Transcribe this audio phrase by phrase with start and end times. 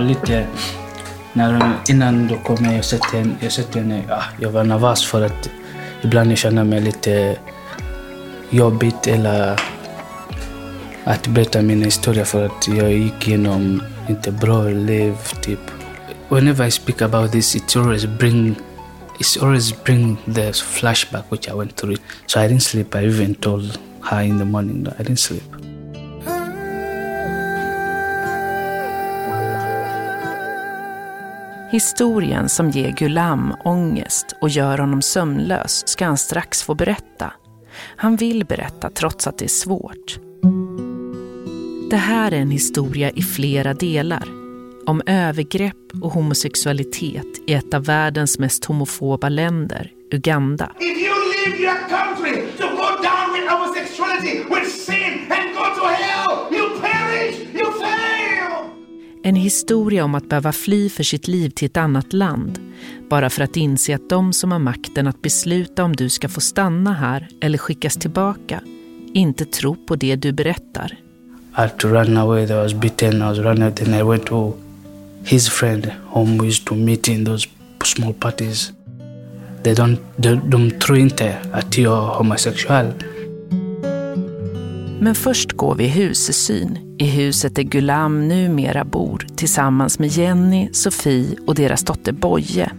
[0.00, 0.46] lite...
[1.32, 4.64] När, innan då kom jag, jag sett henne, jag, sett henne ah, ja, jag var
[4.64, 5.50] nervös för att
[6.02, 7.36] ibland jag känner mig lite
[8.50, 9.60] jobbigt eller
[11.04, 15.14] att berätta min historia för att jag gick igenom inte bra liv.
[15.42, 15.60] Typ.
[16.28, 18.56] Whenever I speak about this, it always bring
[19.18, 21.98] it's always bring the flashback which I went through.
[22.26, 22.94] So I didn't sleep.
[22.94, 23.78] I even told
[24.10, 25.59] her in the morning that I didn't sleep.
[31.72, 37.32] Historien som ger Gulam ångest och gör honom sömnlös ska han strax få berätta.
[37.96, 40.18] Han vill berätta trots att det är svårt.
[41.90, 44.24] Det här är en historia i flera delar.
[44.86, 50.72] Om övergrepp och homosexualitet i ett av världens mest homofoba länder, Uganda.
[50.78, 55.86] If you leave your country to go down with homosexuality, with sin and go to
[55.86, 56.59] hell,
[59.22, 62.58] en historia om att behöva fly för sitt liv till ett annat land
[63.10, 66.40] bara för att inse att de som har makten att besluta om du ska få
[66.40, 68.60] stanna här eller skickas tillbaka
[69.14, 70.98] inte tror på det du berättar.
[71.50, 72.42] I had to run away.
[72.44, 73.16] I was beaten.
[73.16, 73.74] I was running.
[73.74, 74.52] Then I went to
[75.24, 77.48] his friend whom we used to meet in those
[77.84, 78.72] small parties.
[79.62, 82.92] They don't, de, de tror inte att jag är homosexuell.
[85.00, 91.36] Men först går vi husesyn i huset där Gulam numera bor tillsammans med Jenny, Sofie
[91.46, 92.70] och deras dotter Boje.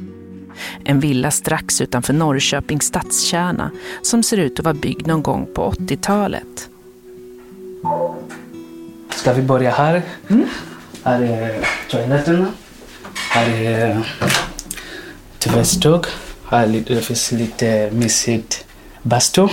[0.84, 5.72] En villa strax utanför Norrköpings stadskärna som ser ut att vara byggd någon gång på
[5.72, 6.70] 80-talet.
[9.10, 10.02] Ska vi börja här?
[10.28, 10.48] Mm.
[11.04, 12.48] Här är toaletterna.
[13.30, 14.08] Här är
[15.40, 16.06] tvättstug.
[16.46, 18.66] Här finns lite mysigt
[19.02, 19.48] bastu.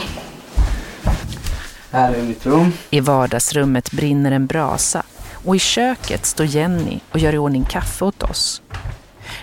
[1.99, 2.73] Här är mitt rum.
[2.91, 5.03] I vardagsrummet brinner en brasa
[5.45, 8.63] och i köket står Jenny och gör i ordning kaffe åt oss.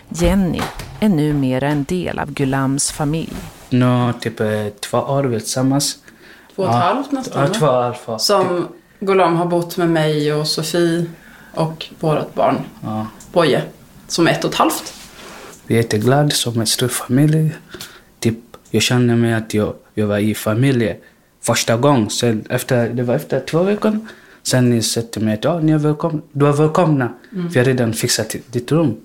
[0.09, 0.61] Jenny
[0.99, 3.35] är numera en del av Gulams familj.
[3.69, 5.97] Nu typ eh, två år vi tillsammans.
[6.55, 8.17] Två och ett halvt nästan Ja, två år.
[8.17, 8.67] Som
[8.99, 11.05] Golam har bott med mig och Sofie
[11.53, 13.07] och vårt barn ja.
[13.31, 13.61] Boje.
[14.07, 14.93] Som är ett och ett halvt.
[15.67, 17.55] Jag är jätteglad som en stor familj.
[18.19, 18.37] Typ,
[18.69, 20.95] jag känner mig att jag, jag var i familj
[21.45, 22.09] första gången.
[22.09, 23.99] Sen efter, det var efter två veckor.
[24.43, 26.21] Sen ni sa till mig att oh, ni är välkomna.
[26.31, 27.09] du är välkomna.
[27.29, 28.97] För jag har redan fixat ditt rum.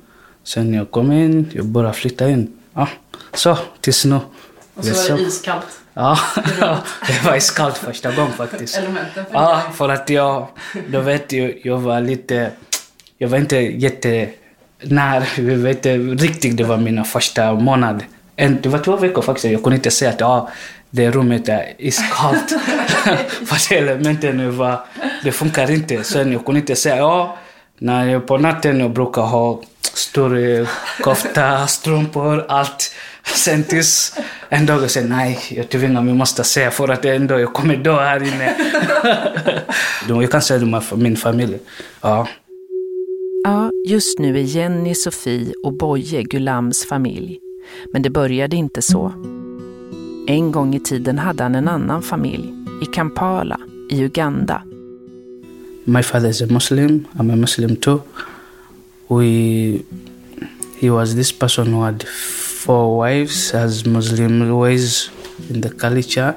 [0.44, 2.52] Sen jag kom in, jag bara flyttade in.
[2.74, 2.88] Ja,
[3.34, 4.20] så, tills nu.
[4.74, 5.66] Och så var det iskallt.
[5.94, 6.18] Ja,
[7.06, 8.78] det var iskallt första gången faktiskt.
[8.78, 10.46] Elementen Ja, för att jag,
[10.88, 12.50] då vet jag, jag var lite,
[13.18, 14.30] jag var inte jätte
[14.82, 18.04] när, jag vet inte riktigt, det var mina första månad.
[18.36, 20.50] En, det var två veckor faktiskt, jag kunde inte säga att ja,
[20.90, 22.54] det rummet är iskallt.
[23.46, 24.80] för att elementen nu var,
[25.24, 26.04] det funkar inte.
[26.04, 27.38] Sen jag kunde inte säga ja,
[27.78, 29.62] när jag på natten jag brukar ha
[29.94, 30.66] stor
[31.02, 32.94] kofta, strumpor, allt.
[33.24, 34.16] Sen tills
[34.48, 37.52] en dag jag säger nej, jag tvingar mig, måste säga för att en dag jag
[37.52, 38.54] kommer dö här inne.
[40.20, 41.58] Jag kan säga de är för min familj.
[42.00, 42.28] Ja.
[43.44, 47.38] Ja, just nu är Jenny, Sofie och Boje Gulams familj.
[47.92, 49.12] Men det började inte så.
[50.30, 54.62] En gång i tiden hade han en annan familj, i Kampala, i Uganda.
[55.84, 57.06] My father is a Muslim.
[57.12, 58.00] I'm a Muslim too.
[59.08, 59.24] We,
[60.80, 62.04] he was this person who had
[62.64, 65.10] four wives, as Muslim ways
[65.48, 66.34] in the culture.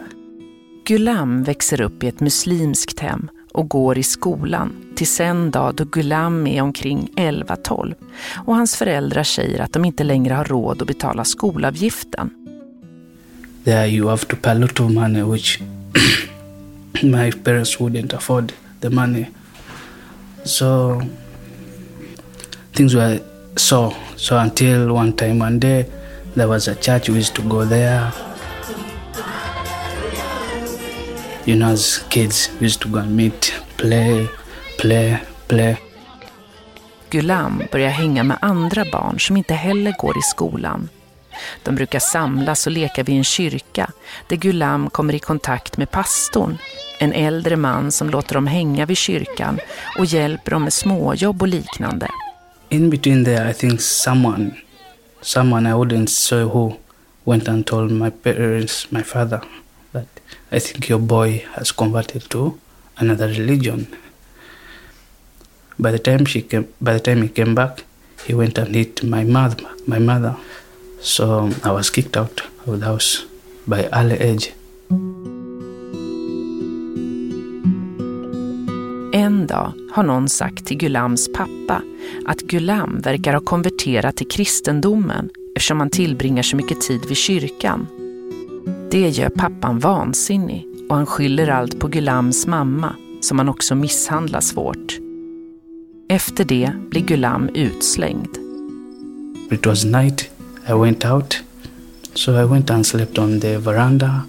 [0.85, 5.85] Gulam växer upp i ett muslimskt hem och går i skolan tills en dag då
[5.85, 7.93] Gulam är omkring 11-12
[8.45, 12.42] och hans föräldrar säger att de inte längre har råd att betala skolavgiften.
[13.63, 15.61] There you have to pay a lot of money, which
[17.03, 19.27] my parents wouldn't afford the money.
[20.43, 21.01] So
[22.73, 23.21] things were
[23.55, 25.85] so so until one time one day
[26.35, 28.11] there was a church we used to go there.
[31.45, 34.27] You know, as kids, we used to go and meet, play,
[34.77, 35.77] play, play.
[37.09, 40.89] Gulam börjar hänga med andra barn som inte heller går i skolan.
[41.63, 43.91] De brukar samlas och leka vid en kyrka
[44.27, 46.57] där Gulam kommer i kontakt med pastorn,
[46.99, 49.59] en äldre man som låter dem hänga vid kyrkan
[49.99, 52.07] och hjälper dem med småjobb och liknande.
[52.69, 54.51] In between there, I think someone,
[55.21, 56.73] someone I wouldn't say who,
[57.25, 59.41] went and told my parents, my father,
[59.91, 60.07] that
[60.51, 62.53] I think your boy has converted to
[62.95, 63.87] another religion.
[65.77, 67.83] By the time she came, by the time he came back,
[68.27, 69.57] he went and hit my mother,
[69.87, 70.35] my mother.
[71.03, 73.19] So I was kicked out of the house
[73.65, 74.53] by early age.
[79.13, 81.81] En dag har någon sagt till Gulams pappa
[82.25, 87.87] att Gulam verkar ha konverterat till kristendomen eftersom han tillbringar så mycket tid vid kyrkan.
[88.91, 94.41] Det gör pappan vansinnig och han skyller allt på Gulams mamma som han också misshandlar
[94.41, 94.99] svårt.
[96.09, 98.37] Efter det blir Gulam utslängd.
[99.51, 100.32] It was night.
[100.65, 101.41] I went out.
[102.15, 104.25] So I went and slept on the veranda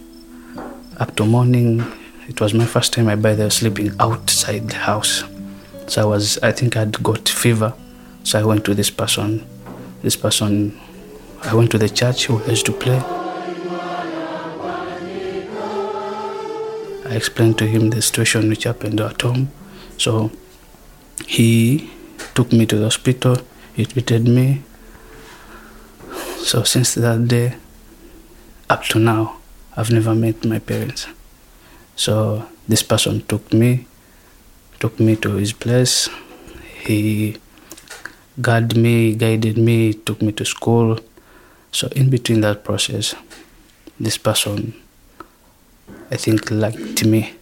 [0.97, 1.85] up to morning.
[2.27, 5.23] It was my first time I by the sleeping outside the house.
[5.87, 7.73] So I was I think I'd got fever.
[8.25, 9.47] So I went to this person.
[10.03, 10.81] This person
[11.43, 12.99] I went to the church who used to play.
[17.07, 19.53] I explained to him the situation which happened at home.
[19.99, 20.33] So
[21.27, 21.93] he
[22.35, 23.37] took me to the hospital.
[23.75, 24.63] He treated me.
[26.45, 27.57] So since that day,
[28.69, 29.39] up to now,
[29.79, 31.07] I've never met my parents.
[31.97, 33.87] So this person took me,
[34.79, 36.11] took me to his place.
[36.83, 37.39] He
[38.43, 40.99] guided me, guided me, took me to school.
[41.73, 43.15] So in between that process,
[43.99, 44.75] this person,
[46.11, 47.33] I think, liked me.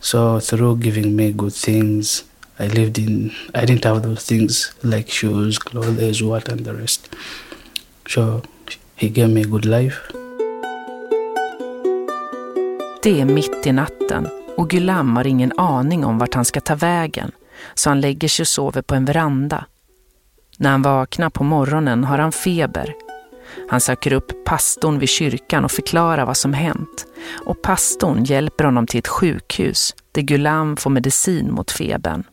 [0.00, 2.24] So through giving me good things,
[2.58, 3.32] I lived in.
[3.54, 7.08] I didn't have those things like shoes, clothes, what, and the rest.
[8.06, 8.40] So
[8.94, 9.96] he gave me a good life.
[13.02, 16.74] Det är mitt i natten och Gulam har ingen aning om vart han ska ta
[16.74, 17.32] vägen
[17.74, 19.64] så han lägger sig och sover på en veranda.
[20.58, 22.94] När han vaknar på morgonen har han feber.
[23.68, 27.06] Han söker upp pastorn vid kyrkan och förklarar vad som hänt
[27.46, 32.24] och pastorn hjälper honom till ett sjukhus där Gulam får medicin mot febern.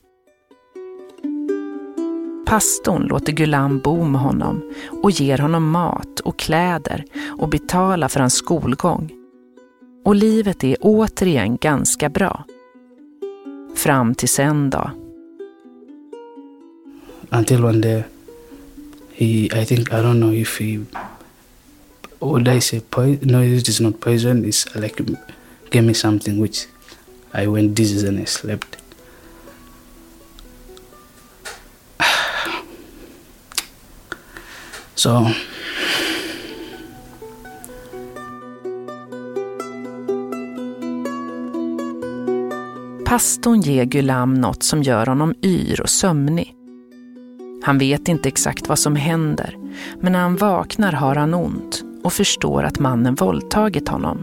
[2.49, 4.73] Pastorn låter Gulam bo med honom
[5.03, 7.05] och ger honom mat och kläder
[7.37, 9.11] och betalar för hans skolgång.
[10.05, 12.43] Och livet är återigen ganska bra.
[13.75, 14.91] Fram till en dag.
[17.29, 18.03] Until one day,
[19.13, 19.25] he,
[19.61, 20.79] I think, I don't know if he,
[22.19, 23.19] oh, would I say poison?
[23.21, 24.45] No, it is not poison.
[24.45, 25.03] It's like
[25.69, 26.67] gave me something which
[27.43, 28.77] I went dizzy and I slept.
[34.99, 35.31] Så...
[43.05, 46.55] Pastorn ger Gulam något som gör honom yr och sömnig.
[47.63, 49.55] Han vet inte exakt vad som händer,
[49.99, 54.17] men när han vaknar har han ont och förstår att mannen våldtagit honom.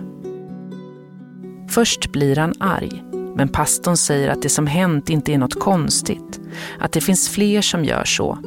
[1.70, 3.02] Först blir han arg,
[3.36, 6.40] men pastorn säger att det som hänt inte är något konstigt,
[6.78, 8.38] att det finns fler som gör så.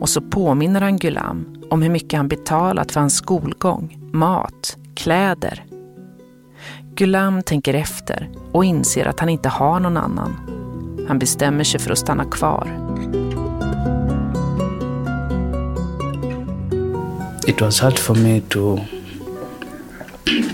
[0.00, 5.64] Och så påminner han Gulam om hur mycket han betalat för hans skolgång, mat, kläder.
[6.94, 10.36] Gulam tänker efter och inser att han inte har någon annan.
[11.08, 12.86] Han bestämmer sig för att stanna kvar.
[17.46, 18.80] it was hard for me to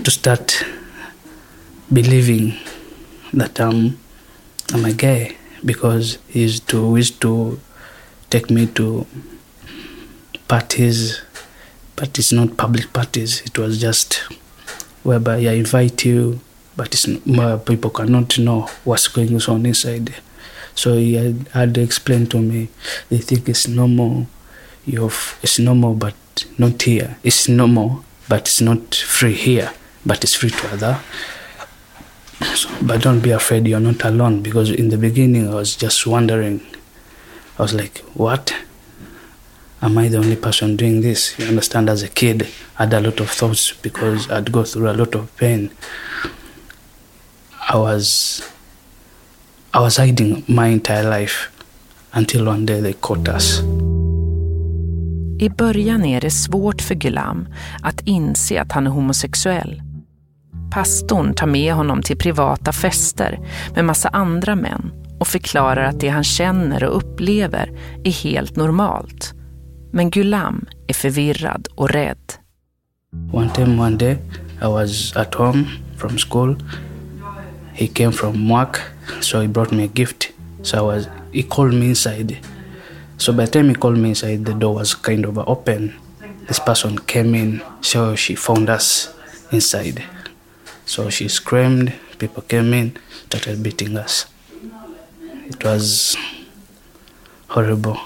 [0.03, 0.63] to start
[1.91, 2.53] believing
[3.33, 3.97] that I'm
[4.67, 5.35] I'm a gay
[5.65, 7.59] because he used to used to
[8.29, 9.05] take me to
[10.47, 11.21] parties,
[11.95, 13.41] but it's not public parties.
[13.41, 14.15] It was just
[15.03, 16.39] whereby I invite you,
[16.75, 20.13] but it's more people cannot know what's going on inside.
[20.75, 22.69] So he had, to explain to me.
[23.09, 24.27] They think it's normal.
[24.85, 26.15] You're, f- it's normal, but
[26.57, 27.17] not here.
[27.23, 29.71] It's normal, but it's not free here,
[30.05, 30.99] but it's free to other.
[32.55, 33.67] So, but don't be afraid.
[33.67, 36.61] You're not alone because in the beginning I was just wondering.
[37.57, 38.53] I was like, what?
[39.83, 41.37] Am I the only person doing this?
[41.37, 42.47] You understand, as a kid,
[42.77, 45.69] I had a lot of thoughts because I'd go through a lot of pain.
[47.69, 48.41] I was,
[49.73, 51.49] I was hiding my entire life
[52.13, 53.61] until one day they caught us.
[55.39, 57.47] I början är det svårt för Gulam
[57.81, 59.81] att inse att han är homosexuell.
[60.71, 63.39] Pastorn tar med honom till privata fester
[63.75, 67.71] med massa andra män och förklarar att det han känner och upplever
[68.03, 69.33] är helt normalt.
[69.95, 72.33] Men Gulam är förvirrad och rädd.
[73.31, 74.17] One time, one day,
[74.61, 75.65] I was at home
[75.97, 76.55] from school.
[77.73, 78.81] He came from work,
[79.21, 80.31] so he brought me a gift.
[80.63, 82.37] So I was, he called me inside.
[83.17, 85.93] So by the time he called me inside, the door was kind of open.
[86.47, 89.13] This person came in, so she found us
[89.51, 90.03] inside.
[90.85, 94.25] So she screamed, people came in, started beating us.
[95.47, 96.17] It was
[97.47, 97.99] horrible.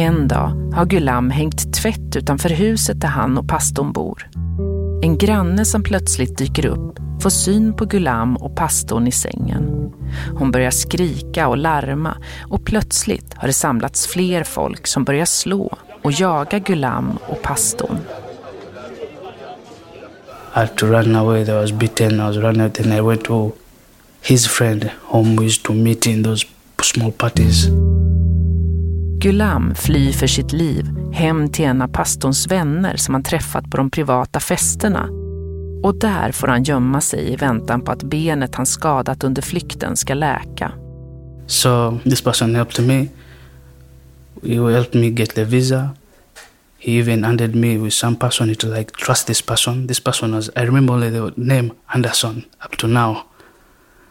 [0.00, 4.30] En dag har Gulam hängt tvätt utanför huset där han och pastorn bor.
[5.02, 9.92] En granne som plötsligt dyker upp får syn på Gulam och pastorn i sängen.
[10.38, 12.16] Hon börjar skrika och larma
[12.48, 17.98] och plötsligt har det samlats fler folk som börjar slå och jaga Gulam och pastorn.
[20.54, 21.42] I had to run away.
[21.42, 22.14] I was beaten.
[22.14, 23.52] I was running out and I went to
[24.22, 26.46] his friend whom we used to meet in those
[26.82, 27.68] small parties.
[29.22, 33.76] Gulam flyr för sitt liv hem till en av pastorns vänner som han träffat på
[33.76, 35.08] de privata festerna.
[35.82, 39.96] Och där får han gömma sig i väntan på att benet han skadat under flykten
[39.96, 40.72] ska läka.
[41.46, 43.10] So this person hjälpte mig.
[44.42, 45.90] He helped me get the visa.
[46.78, 49.88] He even handed me with some person to like trust this person.
[49.88, 53.16] This person was I remember only the name Anderson up to now.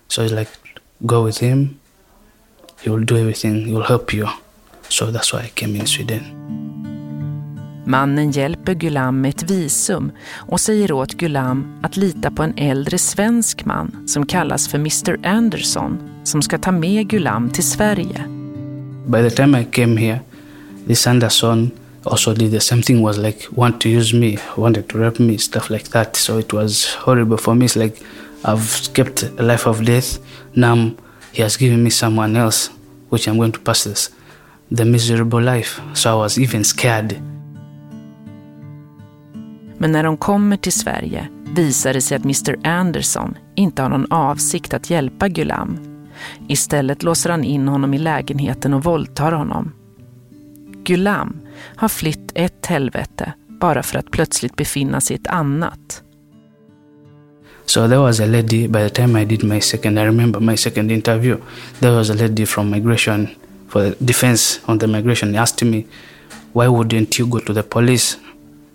[0.07, 0.51] So he's like,
[1.05, 1.79] go with him.
[2.81, 3.65] He will do everything.
[3.65, 4.27] He will help you.
[4.99, 6.23] So that's why I came in Sweden.
[7.85, 12.97] Mannen hjälper Gulam med ett visum och säger åt Gulam att lita på en äldre
[12.97, 18.23] svensk man som kallas för Mr Anderson som ska ta med Gulam till Sverige.
[19.07, 20.19] By the time I came here,
[20.87, 21.71] this Anderson
[22.03, 25.37] also did the same thing was like want to use me, wanted to rape me,
[25.37, 26.15] stuff like that.
[26.15, 27.65] So it was horrible for me.
[27.65, 28.01] It's like
[28.43, 30.19] I've kept a life of death.
[30.55, 30.91] Now
[31.31, 32.69] he has given me someone else,
[33.09, 34.09] which I'm going to pass this
[34.77, 35.81] the miserable life.
[35.93, 37.15] So I was even scared.
[39.77, 44.11] Men när de kommer till Sverige visar det sig att Mr Anderson inte har någon
[44.11, 45.77] avsikt att hjälpa Gulam.
[46.47, 49.71] Istället låser han in honom i lägenheten och våldtar honom.
[50.83, 51.37] Gulam
[51.75, 56.03] har flytt ett helvete bara för att plötsligt befinna sig i ett annat.
[57.65, 60.57] So there was a lady, by the time I did my second, I remember my
[60.57, 61.37] second interview,
[61.79, 63.27] there was a lady from migration,
[63.69, 65.87] for the defense on the migration, He asked me,
[66.53, 68.17] why wouldn't you go to the police?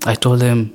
[0.07, 0.73] I told them,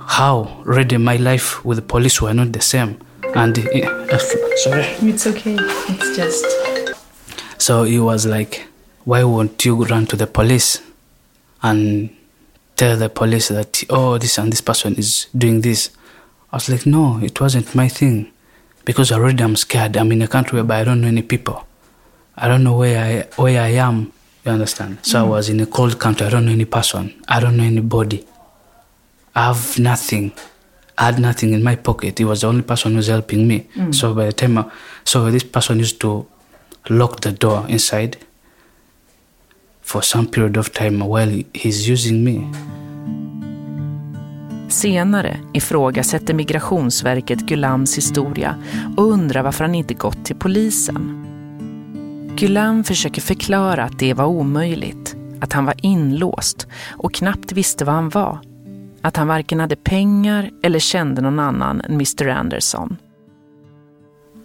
[0.00, 0.62] how?
[0.66, 2.98] Already my life with the police were not the same.
[3.34, 4.18] And, uh,
[4.56, 4.84] sorry.
[5.08, 5.56] It's okay.
[5.58, 6.44] It's just...
[7.58, 8.66] So he was like,
[9.04, 10.82] why won't you run to the police
[11.62, 12.14] and
[12.76, 15.90] tell the police that, oh, this and this person is doing this?
[16.52, 18.30] I was like, no, it wasn't my thing.
[18.84, 19.96] Because already I'm scared.
[19.96, 21.66] I'm in a country where I don't know any people.
[22.36, 24.12] I don't know where I, where I am.
[24.44, 24.98] You understand?
[25.02, 26.26] So I was in a cold country.
[26.26, 27.12] I don't know any person.
[27.28, 28.24] I don't know anybody.
[29.34, 30.32] I have nothing.
[30.98, 32.18] I had nothing in my pocket.
[32.18, 33.66] He was the only person who's helping me.
[33.92, 34.64] So by the time, I,
[35.04, 36.26] so this person used to
[36.88, 38.16] lock the door inside
[39.82, 42.46] for some period of time while he- he's using me.
[44.68, 48.56] Senare ifrågasätter Migrationsverket Gulams historia
[48.96, 51.23] och undrar varför han inte gått till polisen.
[52.36, 57.94] Gulam försöker förklara att det var omöjligt, att han var inlåst och knappt visste vad
[57.94, 58.38] han var.
[59.02, 62.96] Att han varken hade pengar eller kände någon annan än Mr Anderson.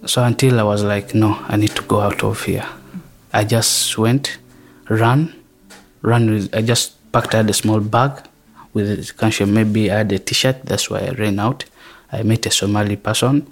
[0.05, 2.65] So until I was like, no, I need to go out of here.
[3.33, 4.39] I just went,
[4.87, 5.27] run,
[6.01, 8.11] run with, I just packed, out a small bag
[8.73, 11.65] with, kanske maybe I had a t-shirt, that's why I ran out.
[12.11, 13.45] I met a Somali person,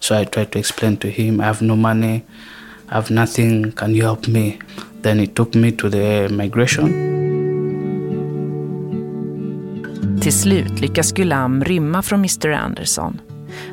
[0.00, 2.22] so I tried to explain to him, I have no money,
[2.88, 4.58] i have nothing, can you help me?
[5.02, 7.16] Then he took me to the migration.
[10.20, 13.20] Till slut lyckas Gulam rymma från Mr Anderson.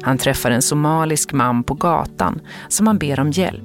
[0.02, 3.64] Han träffar en somalisk man på gatan som han ber om hjälp.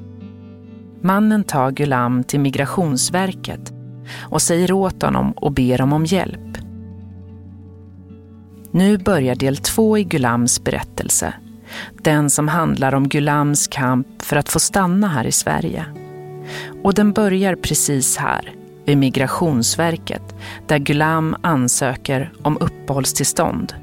[1.02, 3.72] Mannen tar Gulam till Migrationsverket
[4.20, 6.58] och säger åt honom och ber dem om hjälp.
[8.70, 11.34] Nu börjar del två i Gulams berättelse.
[12.02, 15.84] Den som handlar om Gulams kamp för att få stanna här i Sverige.
[16.82, 20.34] Och den börjar precis här, vid Migrationsverket,
[20.66, 23.74] där Gulam ansöker om uppehållstillstånd.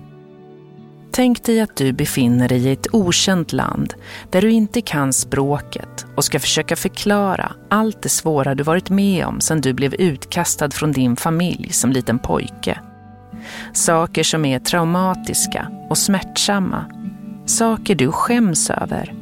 [1.15, 3.93] Tänk dig att du befinner dig i ett okänt land
[4.29, 9.25] där du inte kan språket och ska försöka förklara allt det svåra du varit med
[9.25, 12.79] om sedan du blev utkastad från din familj som liten pojke.
[13.73, 16.85] Saker som är traumatiska och smärtsamma.
[17.45, 19.13] Saker du skäms över.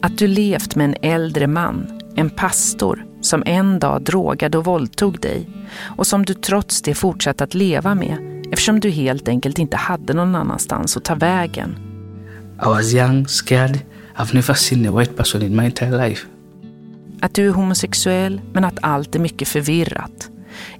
[0.00, 5.20] Att du levt med en äldre man, en pastor, som en dag drogade och våldtog
[5.20, 5.48] dig
[5.96, 10.14] och som du trots det fortsatt att leva med eftersom du helt enkelt inte hade
[10.14, 11.76] någon annanstans att ta vägen.
[12.62, 13.78] I was young, scared.
[14.16, 16.26] I've never seen a white person in my entire life.
[17.20, 20.30] Att du är homosexuell men att allt är mycket förvirrat.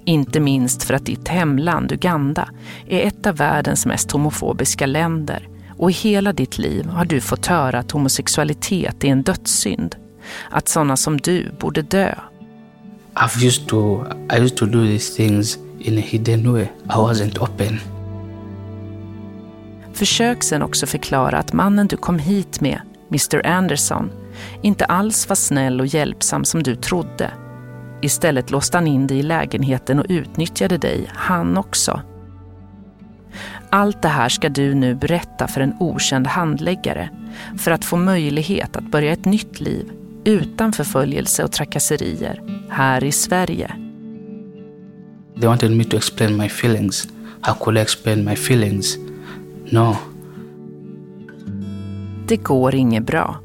[0.05, 2.49] Inte minst för att ditt hemland, Uganda,
[2.87, 7.45] är ett av världens mest homofobiska länder och i hela ditt liv har du fått
[7.45, 9.95] höra att homosexualitet är en dödssynd.
[10.49, 12.15] Att sådana som du borde dö.
[13.13, 14.05] I've used to
[14.37, 16.63] I used to do these things in a hidden way.
[16.63, 17.79] I wasn't open.
[19.93, 24.11] Försök sen också förklara att mannen du kom hit med, Mr Anderson,
[24.61, 27.31] inte alls var snäll och hjälpsam som du trodde.
[28.01, 32.01] Istället låste han in dig i lägenheten och utnyttjade dig, han också.
[33.73, 37.09] Allt det här ska du nu berätta för en okänd handläggare
[37.57, 39.91] för att få möjlighet att börja ett nytt liv
[40.23, 43.75] utan förföljelse och trakasserier här i Sverige.
[45.39, 47.07] They wanted me to explain my feelings.
[47.41, 48.97] How could I explain my feelings?
[49.69, 49.97] No.
[52.27, 53.39] Det går inget bra.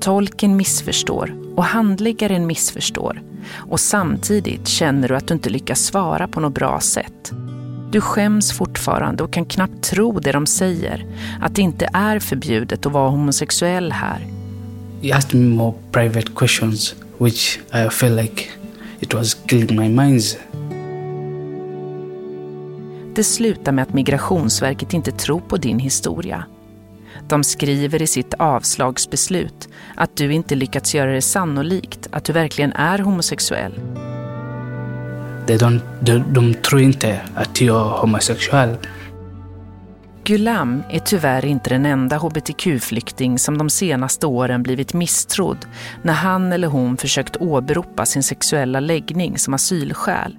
[0.00, 3.22] Tolken missförstår och handläggaren missförstår
[3.54, 7.32] och samtidigt känner du att du inte lyckas svara på något bra sätt.
[7.96, 11.06] Du skäms fortfarande och kan knappt tro det de säger,
[11.40, 14.26] att det inte är förbjudet att vara homosexuell här.
[15.02, 18.44] He asked me more private questions, which I felt like
[19.00, 20.36] it was killing my minds.
[23.14, 26.44] Det slutar med att Migrationsverket inte tror på din historia.
[27.28, 32.72] De skriver i sitt avslagsbeslut att du inte lyckats göra det sannolikt att du verkligen
[32.72, 33.72] är homosexuell.
[35.46, 38.76] De, de, de, de tror inte att jag är homosexuell.
[40.26, 45.66] Gulam är tyvärr inte den enda hbtq-flykting som de senaste åren blivit misstrodd
[46.02, 50.36] när han eller hon försökt åberopa sin sexuella läggning som asylskäl.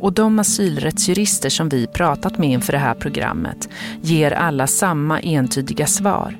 [0.00, 3.68] Och de asylrättsjurister som vi pratat med inför det här programmet
[4.02, 6.36] ger alla samma entydiga svar.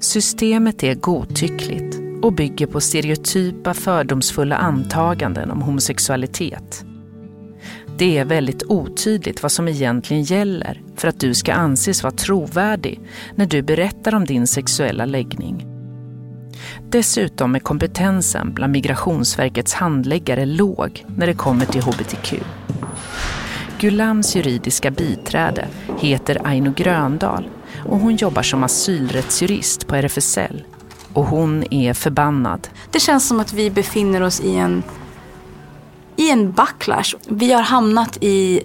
[0.00, 6.84] Systemet är godtyckligt och bygger på stereotypa fördomsfulla antaganden om homosexualitet.
[7.98, 13.00] Det är väldigt otydligt vad som egentligen gäller för att du ska anses vara trovärdig
[13.34, 15.66] när du berättar om din sexuella läggning.
[16.88, 22.34] Dessutom är kompetensen bland Migrationsverkets handläggare låg när det kommer till hbtq.
[23.80, 25.68] Gulams juridiska biträde
[25.98, 27.48] heter Aino Gröndal
[27.84, 30.64] och hon jobbar som asylrättsjurist på RFSL.
[31.16, 32.68] Och hon är förbannad.
[32.90, 34.82] Det känns som att vi befinner oss i en,
[36.16, 37.14] i en backlash.
[37.28, 38.62] Vi har hamnat i,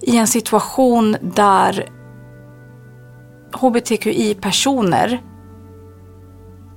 [0.00, 1.88] i en situation där
[3.52, 5.22] hbtqi-personer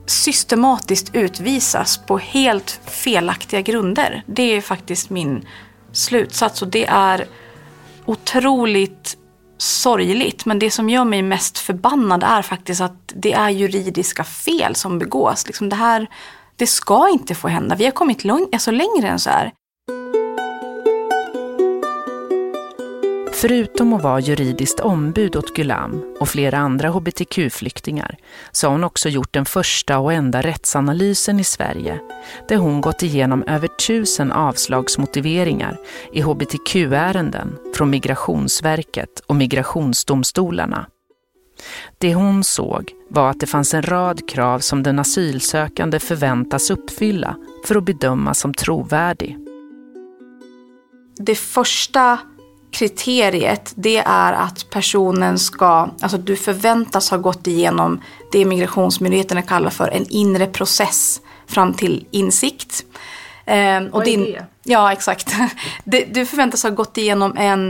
[0.05, 4.23] systematiskt utvisas på helt felaktiga grunder.
[4.27, 5.45] Det är faktiskt min
[5.91, 7.25] slutsats och det är
[8.05, 9.17] otroligt
[9.57, 10.45] sorgligt.
[10.45, 14.99] Men det som gör mig mest förbannad är faktiskt att det är juridiska fel som
[14.99, 15.47] begås.
[15.47, 16.07] Liksom det här,
[16.55, 17.75] det ska inte få hända.
[17.75, 19.51] Vi har kommit lång, alltså längre än så här.
[23.47, 28.17] Förutom att vara juridiskt ombud åt Gulam och flera andra hbtq-flyktingar
[28.51, 31.99] så har hon också gjort den första och enda rättsanalysen i Sverige
[32.47, 35.77] där hon gått igenom över tusen avslagsmotiveringar
[36.13, 40.87] i hbtq-ärenden från Migrationsverket och migrationsdomstolarna.
[41.97, 47.35] Det hon såg var att det fanns en rad krav som den asylsökande förväntas uppfylla
[47.67, 49.37] för att bedömas som trovärdig.
[51.17, 52.19] Det första
[52.75, 59.69] kriteriet det är att personen ska, alltså du förväntas ha gått igenom det migrationsmyndigheterna kallar
[59.69, 62.85] för en inre process fram till insikt.
[63.45, 64.45] Eh, och Vad din, är det?
[64.63, 65.35] Ja, exakt.
[65.83, 67.69] Du förväntas ha gått igenom en,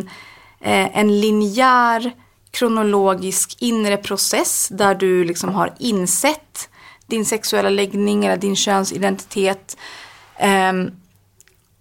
[0.62, 2.12] eh, en linjär
[2.52, 6.70] kronologisk inre process där du liksom har insett
[7.08, 9.78] din sexuella läggning eller din könsidentitet.
[10.38, 10.74] Eh,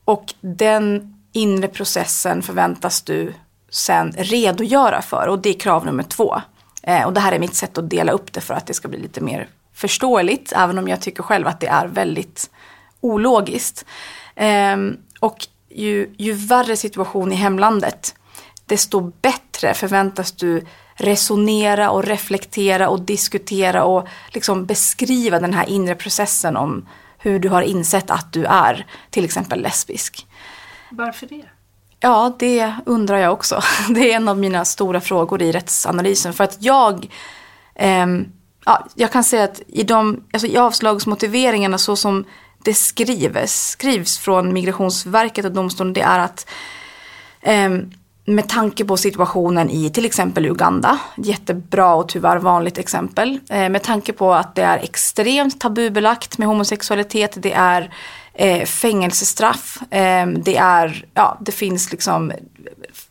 [0.04, 3.34] och den inre processen förväntas du
[3.70, 6.40] sen redogöra för och det är krav nummer två.
[6.82, 8.88] Eh, och det här är mitt sätt att dela upp det för att det ska
[8.88, 12.50] bli lite mer förståeligt, även om jag tycker själv att det är väldigt
[13.00, 13.84] ologiskt.
[14.34, 14.76] Eh,
[15.20, 18.14] och ju, ju värre situation i hemlandet,
[18.66, 25.94] desto bättre förväntas du resonera och reflektera och diskutera och liksom beskriva den här inre
[25.94, 30.26] processen om hur du har insett att du är till exempel lesbisk.
[30.96, 31.44] Varför det?
[32.00, 33.60] Ja, det undrar jag också.
[33.88, 36.32] Det är en av mina stora frågor i rättsanalysen.
[36.32, 37.08] För att jag,
[37.74, 38.06] eh,
[38.64, 42.24] ja, jag kan säga att i, de, alltså i avslagsmotiveringarna så som
[42.64, 46.50] det skrivs, skrivs från Migrationsverket och domstolen, det är att
[47.40, 47.70] eh,
[48.26, 53.82] med tanke på situationen i till exempel Uganda, jättebra och tyvärr vanligt exempel, eh, med
[53.82, 57.94] tanke på att det är extremt tabubelagt med homosexualitet, det är
[58.34, 59.78] eh, fängelsestraff.
[59.90, 62.32] Eh, det, är, ja, det finns liksom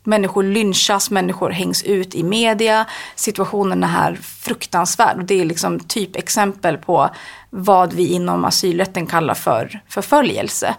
[0.02, 2.86] människor lynchas, människor hängs ut i media.
[3.14, 5.16] Situationen är här fruktansvärd.
[5.18, 7.10] och Det är liksom typexempel på
[7.50, 10.74] vad vi inom asylrätten kallar för förföljelse.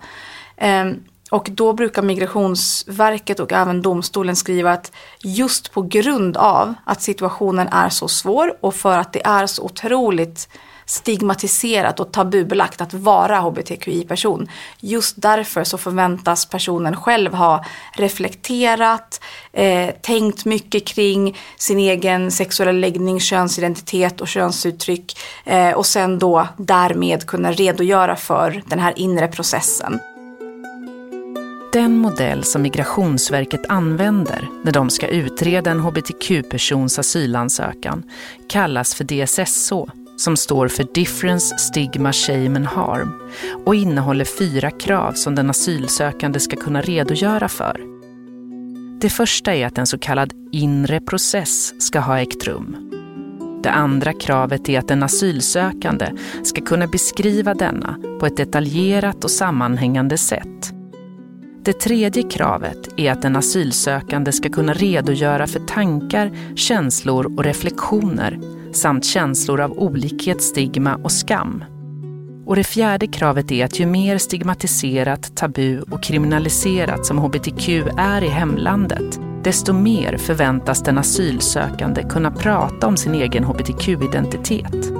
[0.57, 0.85] Eh,
[1.31, 7.67] Och då brukar Migrationsverket och även domstolen skriva att just på grund av att situationen
[7.67, 10.49] är så svår och för att det är så otroligt
[10.85, 14.47] stigmatiserat och tabubelagt att vara hbtqi-person.
[14.79, 19.21] Just därför så förväntas personen själv ha reflekterat,
[19.53, 26.47] eh, tänkt mycket kring sin egen sexuella läggning, könsidentitet och könsuttryck eh, och sen då
[26.57, 29.99] därmed kunna redogöra för den här inre processen.
[31.75, 38.03] Den modell som Migrationsverket använder när de ska utreda en hbtq-persons asylansökan
[38.49, 43.13] kallas för DSSO, som står för Difference, Stigma, Shame and Harm
[43.65, 47.81] och innehåller fyra krav som den asylsökande ska kunna redogöra för.
[49.01, 52.91] Det första är att en så kallad inre process ska ha ägt rum.
[53.63, 56.11] Det andra kravet är att den asylsökande
[56.43, 60.73] ska kunna beskriva denna på ett detaljerat och sammanhängande sätt.
[61.63, 68.39] Det tredje kravet är att den asylsökande ska kunna redogöra för tankar, känslor och reflektioner
[68.77, 71.63] samt känslor av olikhet, stigma och skam.
[72.45, 78.23] Och det fjärde kravet är att ju mer stigmatiserat, tabu och kriminaliserat som hbtq är
[78.23, 84.91] i hemlandet, desto mer förväntas den asylsökande kunna prata om sin egen hbtq-identitet.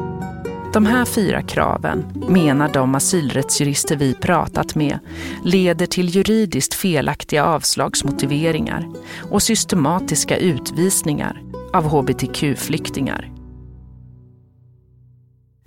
[0.73, 4.99] De här fyra kraven, menar de asylrättsjurister vi pratat med,
[5.43, 8.87] leder till juridiskt felaktiga avslagsmotiveringar
[9.31, 11.41] och systematiska utvisningar
[11.73, 13.34] av hbtq-flyktingar.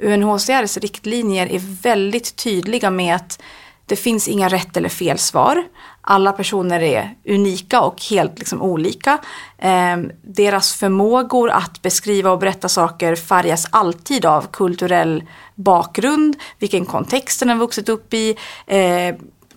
[0.03, 3.43] UNHCRs riktlinjer är väldigt tydliga med att
[3.87, 5.65] det finns inga rätt eller fel svar.
[6.01, 9.19] Alla personer är unika och helt liksom olika.
[9.59, 17.41] Eh, deras förmågor att beskriva och berätta saker färgas alltid av kulturell bakgrund, vilken kontext
[17.41, 19.15] den har vuxit upp i, eh,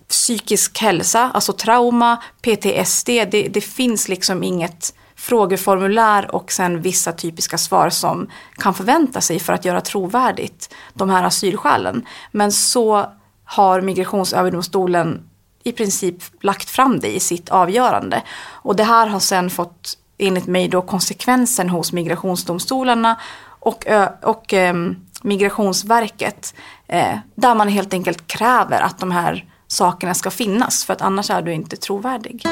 [0.08, 3.08] psykisk hälsa, alltså trauma, PTSD.
[3.08, 9.38] Det, det finns liksom inget frågeformulär och sen vissa typiska svar som kan förvänta sig
[9.38, 12.06] för att göra trovärdigt de här asylskälen.
[12.32, 13.06] Men så
[13.44, 15.22] har Migrationsöverdomstolen
[15.64, 18.22] i princip lagt fram det i sitt avgörande.
[18.50, 23.86] Och det här har sen fått, enligt mig, då konsekvensen hos migrationsdomstolarna och,
[24.22, 24.74] och eh,
[25.22, 26.54] Migrationsverket.
[26.86, 31.30] Eh, där man helt enkelt kräver att de här sakerna ska finnas för att annars
[31.30, 32.46] är du inte trovärdig.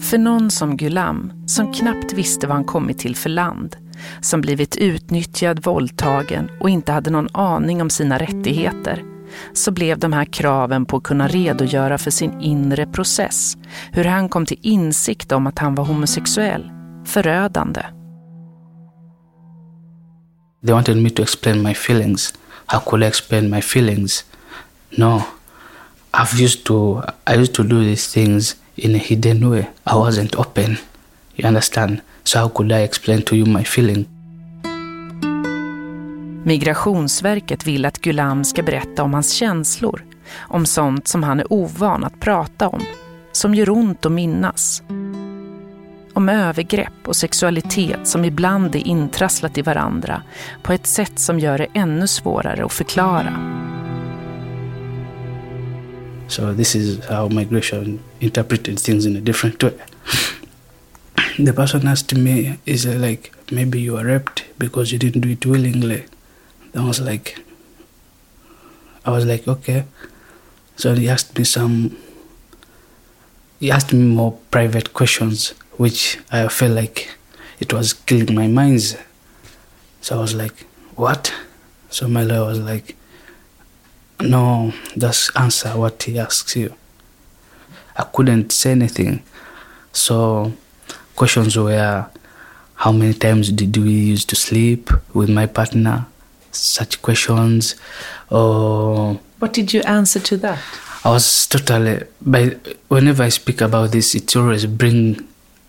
[0.00, 3.76] För någon som Gulam, som knappt visste vad han kommit till för land,
[4.20, 9.04] som blivit utnyttjad, våldtagen och inte hade någon aning om sina rättigheter,
[9.52, 13.56] så blev de här kraven på att kunna redogöra för sin inre process,
[13.92, 16.70] hur han kom till insikt om att han var homosexuell,
[17.04, 17.82] förödande.
[20.66, 22.34] They wanted me to explain my feelings.
[22.66, 24.24] How could I explain my feelings?
[24.90, 25.22] No.
[26.12, 29.66] I've used to I used to do these things in a hidden way.
[29.84, 30.76] I wasn't open.
[31.36, 32.00] You understand?
[32.24, 34.06] So how could I explain to you my feeling?
[36.44, 40.04] Migrationsverket vill att Gulam ska berätta om hans känslor,
[40.38, 42.80] om sånt som han är ovan att prata om,
[43.32, 44.82] som gör ont att minnas.
[46.14, 50.22] Om övergrepp och sexualitet som ibland är intrasslat i varandra
[50.62, 53.59] på ett sätt som gör det ännu svårare att förklara.
[56.30, 59.76] So this is how migration interpreted things in a different way.
[61.40, 65.44] the person asked me, is like, maybe you were raped because you didn't do it
[65.44, 66.04] willingly.
[66.72, 67.36] I was like,
[69.04, 69.86] I was like, okay.
[70.76, 71.96] So he asked me some,
[73.58, 77.10] he asked me more private questions, which I felt like
[77.58, 78.96] it was killing my minds.
[80.00, 80.64] So I was like,
[80.94, 81.34] what?
[81.88, 82.94] So my lawyer was like,
[84.22, 86.74] no, just answer what he asks you.
[87.96, 89.22] I couldn't say anything.
[89.92, 90.52] So
[91.16, 92.06] questions were
[92.76, 96.06] how many times did we used to sleep with my partner?
[96.50, 97.76] Such questions.
[98.30, 100.58] Or what did you answer to that?
[101.04, 102.56] I was totally by
[102.88, 105.26] whenever I speak about this it always bring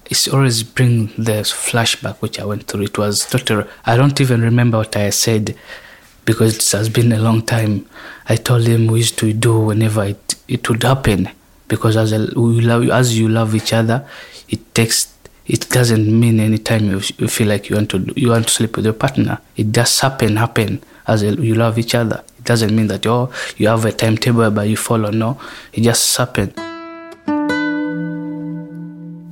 [0.09, 2.83] it's always bring the flashback which I went through.
[2.83, 5.55] It was total I don't even remember what I said
[6.25, 7.85] because it has been a long time.
[8.29, 11.29] I told him we used to do whenever it, it would happen
[11.67, 14.05] because as, a, we love, as you love each other,
[14.49, 15.11] it takes
[15.47, 18.53] it doesn't mean any time you, you feel like you want to you want to
[18.53, 19.39] sleep with your partner.
[19.57, 22.23] It just happen happen as a, you love each other.
[22.37, 25.11] It doesn't mean that oh you have a timetable but you follow.
[25.11, 25.39] No,
[25.73, 26.53] it just happen.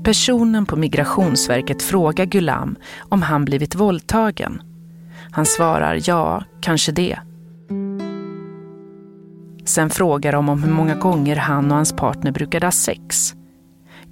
[0.03, 2.77] Personen på Migrationsverket frågar Gulam
[3.09, 4.61] om han blivit våldtagen.
[5.31, 7.19] Han svarar ja, kanske det.
[9.65, 13.33] Sen frågar de om hur många gånger han och hans partner brukade ha sex.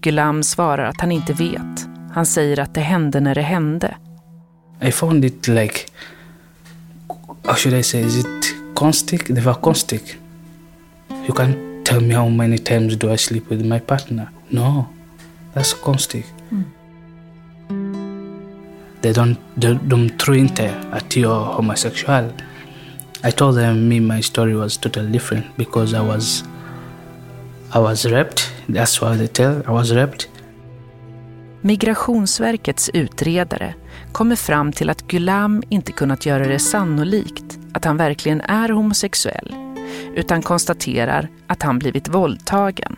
[0.01, 1.87] Gulam svarar att han inte vet.
[2.11, 3.95] Han säger att det hände när det hände.
[4.81, 5.79] I found it like,
[7.43, 9.25] how should I say, is it konstigt?
[9.27, 10.17] Det var konstigt.
[11.09, 14.29] You can't tell me how many times do I sleep with my partner.
[14.49, 14.85] No,
[15.53, 16.36] that's konstigt.
[19.01, 22.31] They don't, de, de tror inte att jag är homosexuell.
[23.27, 26.43] I told them me my story was totally different because I was
[27.75, 28.39] I was raped.
[28.67, 30.25] That's why they tell I was raped.
[31.61, 33.73] Migrationsverkets utredare
[34.11, 39.55] kommer fram till att Gulam inte kunnat göra det sannolikt att han verkligen är homosexuell
[40.15, 42.95] utan konstaterar att han blivit våldtagen.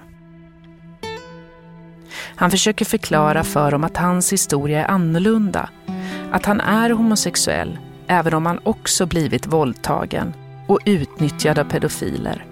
[2.35, 5.69] Han försöker förklara för dem att hans historia är annorlunda,
[6.31, 10.33] att han är homosexuell även om han också blivit våldtagen
[10.67, 12.45] och utnyttjad av pedofiler.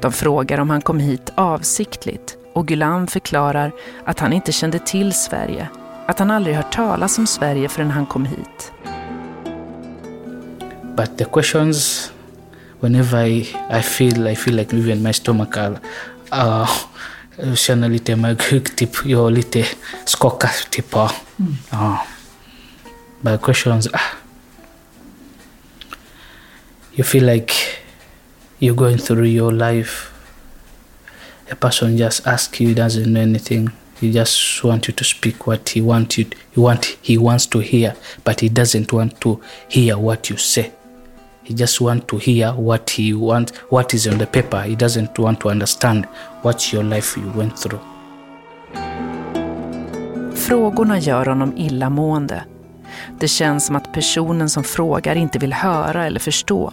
[0.00, 3.72] De frågar om han kom hit avsiktligt och Gulam förklarar
[4.04, 5.68] att han inte kände till Sverige,
[6.06, 8.72] att han aldrig hört talas om Sverige förrän han kom hit.
[10.96, 12.12] But the questions,
[12.80, 13.38] whenever I,
[13.78, 16.70] I feel, I feel like even my stomach, uh,
[17.56, 18.96] känner lite maghugg, typ.
[19.04, 19.66] Jag är lite
[20.04, 20.86] skakad, typ.
[20.92, 21.10] ja.
[21.70, 22.06] Ja.
[23.22, 24.16] But questions, ah.
[26.94, 27.52] You feel like
[28.58, 30.10] you're going through your life.
[31.50, 33.70] A person just asks you, doesn't know anything.
[34.00, 36.24] He just want you to speak what he want you,
[36.54, 40.72] he want, he wants to hear, but he doesn't want to hear what you say.
[41.50, 44.60] He just want to hear what he want, what is on the paper.
[44.60, 46.06] He doesn't want to understand
[46.42, 47.80] what your life you went through.
[50.34, 52.44] Frågorna gör honom illamående.
[53.20, 56.72] Det känns som att personen som frågar inte vill höra eller förstå.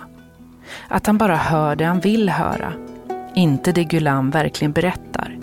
[0.87, 2.73] Att han bara hör det han vill höra,
[3.35, 5.36] inte det Gulam verkligen berättar.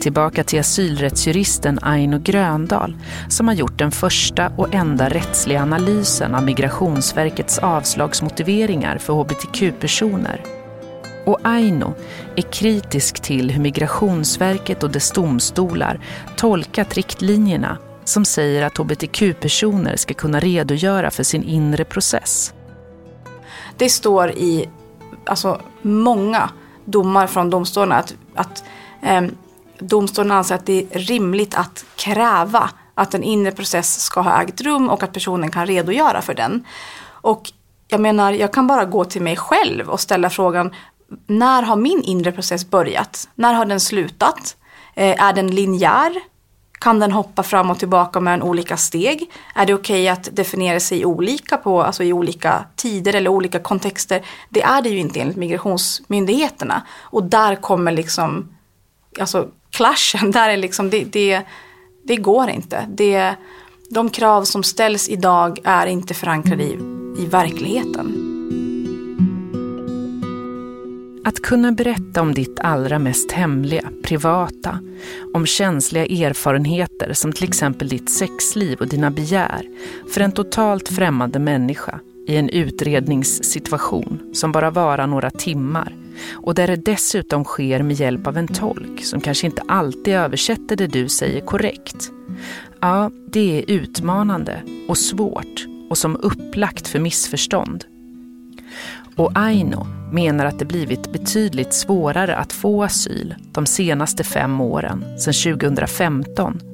[0.00, 2.96] Tillbaka till asylrättsjuristen Aino Gröndal
[3.28, 10.40] som har gjort den första och enda rättsliga analysen av Migrationsverkets avslagsmotiveringar för hbtq-personer.
[11.26, 11.94] Och Aino
[12.36, 16.00] är kritisk till hur Migrationsverket och dess domstolar
[16.36, 22.54] tolkat riktlinjerna som säger att hbtq-personer ska kunna redogöra för sin inre process.
[23.76, 24.68] Det står i
[25.26, 26.50] alltså, många
[26.84, 28.64] domar från domstolarna att, att
[29.02, 29.22] eh,
[29.78, 34.60] domstolen anser att det är rimligt att kräva att en inre process ska ha ägt
[34.60, 36.64] rum och att personen kan redogöra för den.
[37.06, 37.52] Och
[37.88, 40.74] jag menar, jag kan bara gå till mig själv och ställa frågan,
[41.26, 43.28] när har min inre process börjat?
[43.34, 44.56] När har den slutat?
[44.94, 46.12] Eh, är den linjär?
[46.72, 49.30] Kan den hoppa fram och tillbaka mellan olika steg?
[49.54, 53.58] Är det okej okay att definiera sig olika på, alltså i olika tider eller olika
[53.58, 54.24] kontexter?
[54.48, 56.82] Det är det ju inte enligt migrationsmyndigheterna.
[57.00, 58.48] Och där kommer liksom,
[59.20, 61.42] alltså clashen, där är liksom, det, det,
[62.02, 62.86] det går inte.
[62.88, 63.34] Det,
[63.88, 66.78] de krav som ställs idag är inte förankrade i,
[67.18, 68.30] i verkligheten.
[71.24, 74.78] Att kunna berätta om ditt allra mest hemliga, privata,
[75.34, 79.68] om känsliga erfarenheter som till exempel ditt sexliv och dina begär
[80.14, 86.66] för en totalt främmande människa i en utredningssituation som bara varar några timmar och där
[86.66, 91.08] det dessutom sker med hjälp av en tolk som kanske inte alltid översätter det du
[91.08, 92.10] säger korrekt.
[92.80, 97.84] Ja, det är utmanande och svårt och som upplagt för missförstånd.
[99.16, 105.04] Och Aino menar att det blivit betydligt svårare att få asyl de senaste fem åren,
[105.18, 106.73] sedan 2015.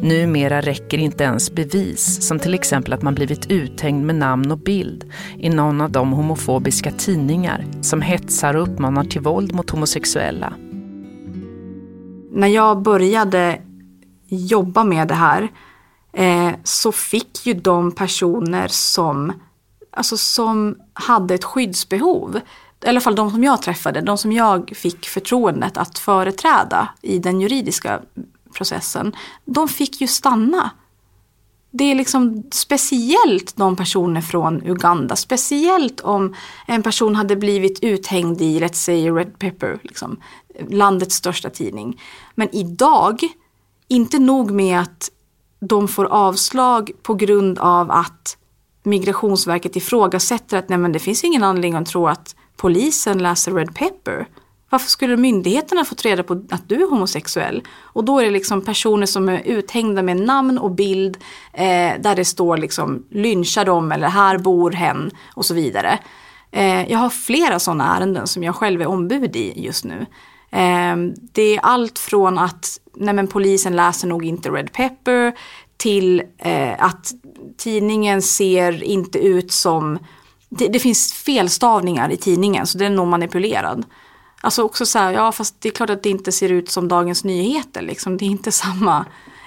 [0.00, 4.58] Numera räcker inte ens bevis, som till exempel att man blivit uthängd med namn och
[4.58, 10.52] bild i någon av de homofobiska tidningar som hetsar och uppmanar till våld mot homosexuella.
[12.32, 13.60] När jag började
[14.28, 15.48] jobba med det här
[16.12, 19.32] eh, så fick ju de personer som
[19.90, 22.40] alltså som hade ett skyddsbehov.
[22.84, 27.18] I alla fall de som jag träffade, de som jag fick förtroendet att företräda i
[27.18, 28.00] den juridiska
[28.54, 29.16] processen.
[29.44, 30.70] De fick ju stanna.
[31.70, 36.34] Det är liksom speciellt de personer från Uganda, speciellt om
[36.66, 40.20] en person hade blivit uthängd i, let's say Red Pepper, liksom,
[40.68, 42.00] landets största tidning.
[42.34, 43.20] Men idag,
[43.88, 45.10] inte nog med att
[45.60, 48.36] de får avslag på grund av att
[48.82, 53.74] Migrationsverket ifrågasätter att nej, men det finns ingen anledning att tro att polisen läser Red
[53.74, 54.28] Pepper.
[54.70, 57.62] Varför skulle myndigheterna fått reda på att du är homosexuell?
[57.80, 61.16] Och då är det liksom personer som är uthängda med namn och bild
[61.52, 65.98] eh, där det står liksom lyncha dem eller här bor hen och så vidare.
[66.50, 70.06] Eh, jag har flera sådana ärenden som jag själv är ombud i just nu.
[70.50, 70.96] Eh,
[71.32, 75.32] det är allt från att nej men, polisen läser nog inte Red Pepper
[75.76, 77.12] till eh, att
[77.56, 79.98] tidningen ser inte ut som
[80.48, 83.84] det, det, finns felstavningar i tidningen så den är nog manipulerad.
[84.40, 86.88] Alltså också så här, ja fast det är klart att det inte ser ut som
[86.88, 89.06] Dagens Nyheter liksom, det är inte samma.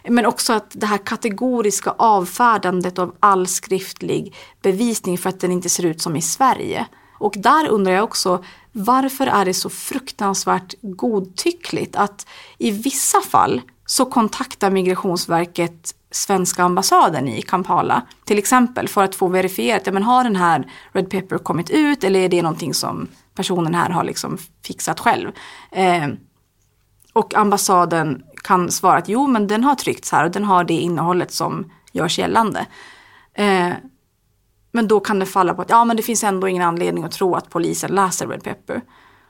[0.09, 5.69] Men också att det här kategoriska avfärdandet av all skriftlig bevisning för att den inte
[5.69, 6.87] ser ut som i Sverige.
[7.17, 12.27] Och där undrar jag också, varför är det så fruktansvärt godtyckligt att
[12.57, 19.27] i vissa fall så kontaktar Migrationsverket svenska ambassaden i Kampala till exempel för att få
[19.27, 23.07] verifierat, ja, men har den här Red Pepper kommit ut eller är det någonting som
[23.35, 25.31] personen här har liksom fixat själv.
[25.71, 26.07] Eh,
[27.13, 30.73] och ambassaden kan svara att jo men den har tryckts här och den har det
[30.73, 32.65] innehållet som görs gällande.
[33.33, 33.69] Eh,
[34.71, 37.11] men då kan det falla på att ja men det finns ändå ingen anledning att
[37.11, 38.81] tro att polisen läser Red Pepper.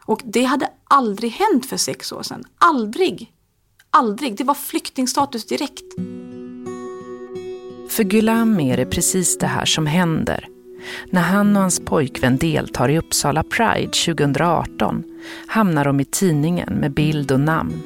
[0.06, 2.44] Och det hade aldrig hänt för sex år sedan.
[2.58, 3.32] Aldrig.
[3.90, 4.38] Aldrig.
[4.38, 5.94] Det var flyktingstatus direkt.
[7.90, 10.48] För Gulam är det precis det här som händer.
[11.10, 15.04] När han och hans pojkvän deltar i Uppsala Pride 2018
[15.48, 17.82] hamnar de i tidningen med bild och namn.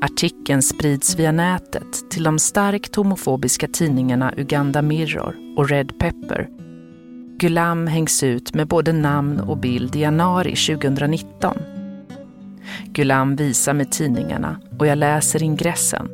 [0.00, 6.48] Artikeln sprids via nätet till de starkt homofobiska tidningarna Uganda Mirror och Red Pepper.
[7.38, 11.58] Gulam hängs ut med både namn och bild i januari 2019.
[12.86, 16.13] Gulam visar med tidningarna och jag läser ingressen.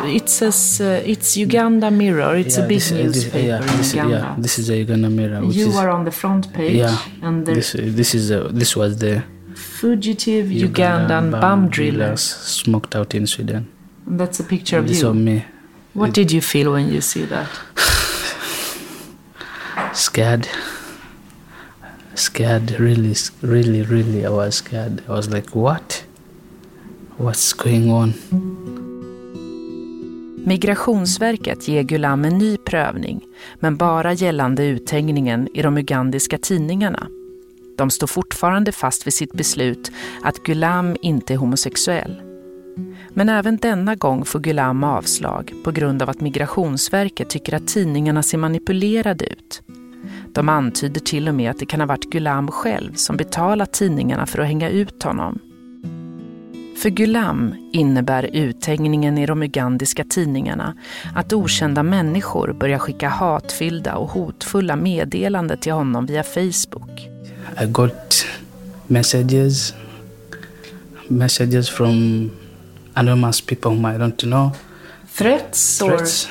[0.00, 2.36] It says uh, it's Uganda Mirror.
[2.36, 4.16] It's Yeah, a big this, uh, this, newspaper yeah, this, Uganda.
[4.16, 5.46] yeah, this is the Uganda Mirror.
[5.46, 8.48] Which you is, are on the front page, yeah, and this, uh, this is uh,
[8.52, 9.22] this was the
[9.54, 12.16] fugitive Ugandan bomb driller.
[12.16, 13.70] smoked out in Sweden.
[14.06, 15.08] And that's a picture of this you.
[15.08, 15.44] of me,
[15.94, 17.48] What did you feel when you see that?
[19.92, 20.48] scared,
[22.14, 22.72] scared.
[22.80, 24.24] Really, really, really.
[24.26, 25.04] I was scared.
[25.08, 26.04] I was like, what?
[27.18, 28.14] What's going on?
[30.44, 33.24] Migrationsverket ger Gulam en ny prövning,
[33.60, 37.06] men bara gällande uthängningen i de ugandiska tidningarna.
[37.78, 42.22] De står fortfarande fast vid sitt beslut att Gulam inte är homosexuell.
[43.08, 48.22] Men även denna gång får Gulam avslag på grund av att Migrationsverket tycker att tidningarna
[48.22, 49.62] ser manipulerade ut.
[50.32, 54.26] De antyder till och med att det kan ha varit Gulam själv som betalat tidningarna
[54.26, 55.38] för att hänga ut honom.
[56.82, 60.74] För Gulam innebär uthängningen i de ugandiska tidningarna
[61.14, 67.08] att okända människor börjar skicka hatfyllda och hotfulla meddelanden till honom via Facebook.
[67.62, 68.26] I got
[68.86, 69.74] messages,
[71.08, 72.30] messages from
[72.94, 74.50] anonymous people whom I don't know.
[75.14, 76.28] Threats or Threats,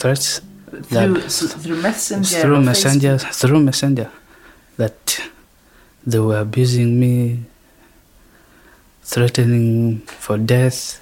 [0.00, 0.42] threats
[0.88, 1.20] through,
[1.62, 2.42] through messenger?
[2.42, 4.08] through messenger, through messenger,
[4.76, 5.20] that
[6.06, 7.38] they were abusing me,
[9.04, 11.00] threatening for death.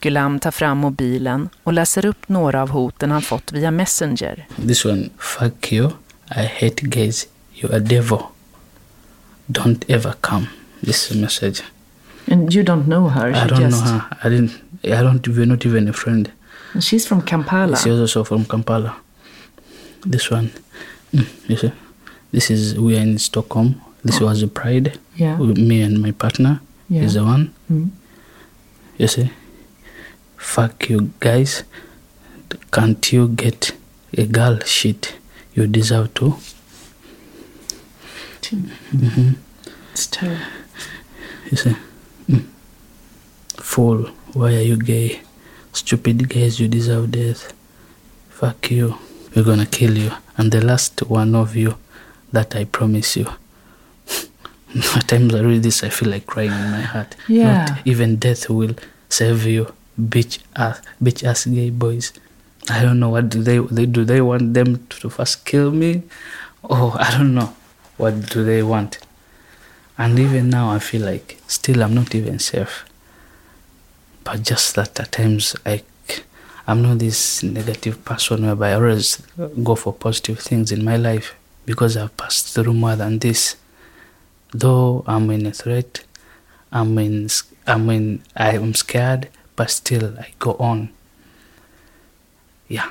[0.00, 4.46] Gulam tar fram mobilen och läser upp några av hoten han fått via Messenger.
[4.66, 5.90] This one, fuck you.
[6.30, 7.26] I hate gays.
[7.54, 8.18] You're a devil.
[9.46, 10.46] Don't ever come.
[10.80, 11.62] This is a message.
[12.26, 13.28] And you don't know her.
[13.28, 14.02] I don't just, know her.
[14.22, 14.50] I didn't.
[14.84, 15.28] I don't.
[15.28, 16.30] We're not even a friend.
[16.74, 17.76] And she's from Kampala.
[17.76, 18.96] She's also from Kampala.
[20.04, 20.50] This one,
[21.12, 21.72] mm, you see,
[22.32, 23.80] this is we are in Stockholm.
[24.04, 24.98] This was a pride.
[25.16, 25.36] Yeah.
[25.38, 27.02] Me and my partner Yeah.
[27.02, 27.54] is the one.
[27.70, 27.90] Mm.
[28.98, 29.30] You see,
[30.36, 31.64] fuck you guys.
[32.72, 33.72] Can't you get
[34.16, 35.14] a girl shit?
[35.54, 36.36] You deserve to.
[38.42, 39.32] Mm-hmm.
[39.92, 40.44] It's terrible.
[41.50, 41.76] You see,
[42.28, 42.44] mm.
[43.56, 44.10] fool.
[44.34, 45.20] Why are you gay?
[45.72, 47.52] Stupid guys, you deserve death.
[48.30, 48.98] Fuck you.
[49.34, 50.12] We're gonna kill you.
[50.36, 51.76] And the last one of you
[52.32, 53.26] that I promise you.
[54.96, 57.16] At times I read this, I feel like crying in my heart.
[57.28, 57.66] Yeah.
[57.66, 58.74] Not even death will
[59.08, 62.12] save you, bitch ass, bitch ass gay boys.
[62.68, 64.04] I don't know what do they, they do.
[64.04, 66.02] They want them to first kill me,
[66.62, 67.54] or I don't know.
[67.96, 68.98] What do they want?
[69.96, 72.84] And even now, I feel like still I'm not even safe.
[74.24, 75.82] But just that at times I,
[76.66, 79.22] I'm not this negative person whereby I always
[79.62, 81.34] go for positive things in my life
[81.66, 83.56] because I've passed through more than this.
[84.52, 86.00] Though I'm in a threat,
[86.72, 87.28] I'm in,
[87.66, 90.88] I'm in, I'm scared, but still I go on.
[92.68, 92.90] Yeah.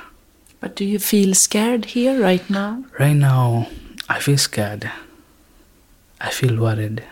[0.60, 2.84] But do you feel scared here right now?
[2.98, 3.68] Right now,
[4.08, 4.90] I feel scared.
[6.20, 7.02] I feel worried.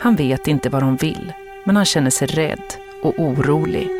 [0.00, 1.32] Han vet inte vad de vill,
[1.64, 3.99] men han känner sig rädd och orolig.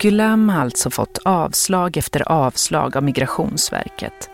[0.00, 4.30] Gulam har alltså fått avslag efter avslag av Migrationsverket.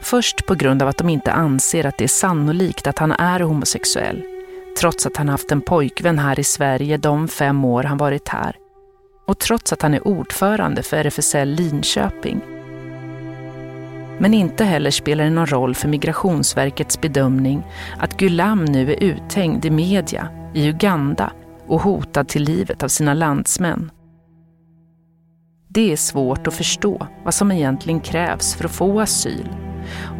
[0.00, 3.40] Först på grund av att de inte anser att det är sannolikt att han är
[3.40, 4.22] homosexuell,
[4.80, 8.56] trots att han haft en pojkvän här i Sverige de fem år han varit här.
[9.26, 12.40] Och trots att han är ordförande för RFSL Linköping.
[14.18, 17.62] Men inte heller spelar det någon roll för Migrationsverkets bedömning
[17.98, 21.32] att Gulam nu är uthängd i media i Uganda
[21.66, 23.90] och hotad till livet av sina landsmän.
[25.74, 29.48] Det är svårt att förstå vad som egentligen krävs för att få asyl.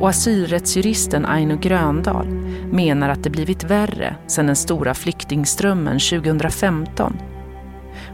[0.01, 2.27] Och asylrättsjuristen Aino Gröndal
[2.73, 7.17] menar att det blivit värre sedan den stora flyktingströmmen 2015.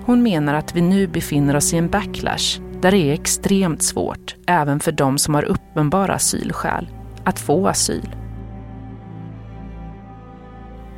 [0.07, 4.36] Hon menar att vi nu befinner oss i en backlash där det är extremt svårt,
[4.47, 6.88] även för de som har uppenbara asylskäl,
[7.24, 8.16] att få asyl.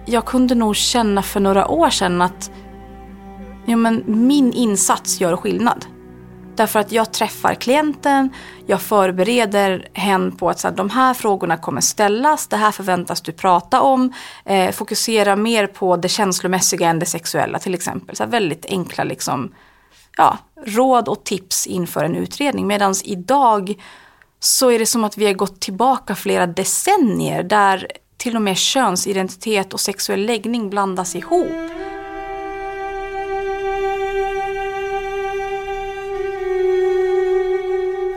[0.06, 2.50] Jag kunde nog känna för några år sedan att
[3.66, 5.86] ja, men min insats gör skillnad.
[6.56, 8.30] Därför att jag träffar klienten,
[8.66, 13.20] jag förbereder hen på att så här, de här frågorna kommer ställas, det här förväntas
[13.20, 14.12] du prata om.
[14.44, 18.16] Eh, fokusera mer på det känslomässiga än det sexuella till exempel.
[18.16, 19.54] Så här, väldigt enkla liksom,
[20.16, 22.66] ja, råd och tips inför en utredning.
[22.66, 23.74] Medan idag
[24.40, 27.86] så är det som att vi har gått tillbaka flera decennier där
[28.16, 31.72] till och med könsidentitet och sexuell läggning blandas ihop.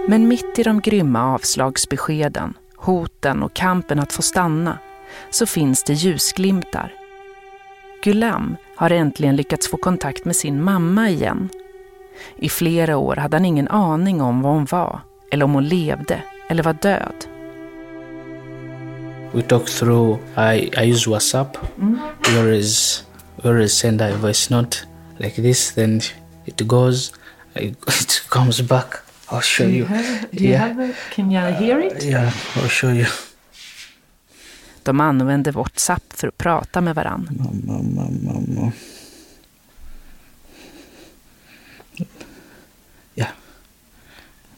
[0.08, 4.78] Men mitt i de grymma avslagsbeskeden, hoten och kampen att få stanna
[5.30, 6.94] så finns det ljusglimtar.
[8.04, 11.50] Gulam har äntligen lyckats få kontakt med sin mamma igen.
[12.36, 15.00] I flera år hade han ingen aning om vad hon var,
[15.32, 17.26] eller om hon levde eller var död.
[19.34, 21.58] We talk through, I, I use WhatsApp.
[21.78, 23.04] We always,
[23.36, 24.78] we always send a voice note
[25.18, 26.02] like this, then
[26.46, 27.12] it goes,
[27.56, 29.05] it comes back.
[29.32, 29.88] I'll show you.
[30.32, 30.94] Yeah.
[31.12, 32.04] can you hear it?
[32.04, 33.06] Yeah, I'll show you.
[34.84, 37.30] De använde WhatsApp för att prata med varann.
[37.32, 38.72] Mamma, mamma, mamma.
[43.16, 43.32] Yeah.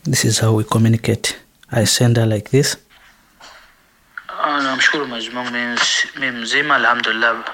[0.04, 1.36] This is how we communicate.
[1.72, 2.78] I send her like this.
[4.64, 5.52] Namshukuru Mwenyezi Mungu
[6.20, 7.46] mimi mzima alhamdulillah.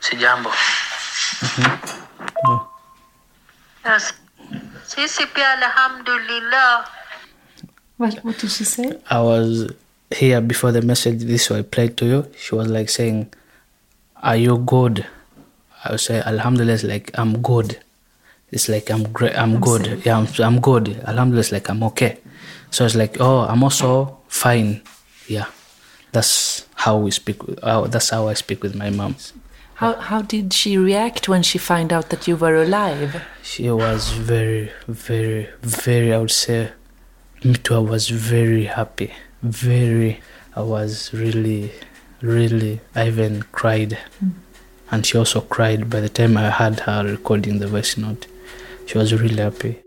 [0.00, 0.50] Si jambo.
[3.84, 4.14] Yes.
[4.88, 6.88] Sisi pia alhamdulillah.
[8.00, 8.96] What, what did she say?
[9.10, 9.68] I was
[10.10, 12.20] here before the message this I played to you.
[12.40, 13.28] She was like saying,
[14.22, 15.04] Are you good?
[15.84, 17.76] I would say Alhamdulillah it's like I'm good.
[18.50, 20.00] It's like I'm great I'm, good.
[20.06, 20.88] Yeah, I'm, I'm good.
[21.04, 22.16] Alhamdulillah it's like I'm okay.
[22.70, 24.80] So it's like, oh I'm also fine.
[25.26, 25.52] Yeah.
[26.12, 29.16] That's how we speak with, uh, that's how I speak with my mom.
[29.78, 33.22] How, how did she react when she found out that you were alive?
[33.44, 36.72] She was very, very, very, I would say,
[37.44, 39.12] me too, I was very happy.
[39.40, 40.20] Very,
[40.56, 41.70] I was really,
[42.20, 43.96] really, I even cried.
[44.18, 44.30] Hmm.
[44.90, 48.26] And she also cried by the time I had her recording the voice note.
[48.86, 49.78] She was really happy.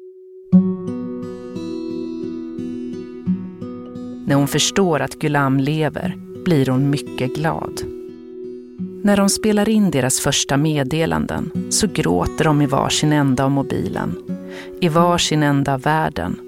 [4.26, 6.16] När hon förstår att Gulam lever
[6.46, 8.01] blir hon mycket glad.
[9.04, 14.16] När de spelar in deras första meddelanden så gråter de i varsin ända av mobilen.
[14.82, 16.40] I varsin ända av världen.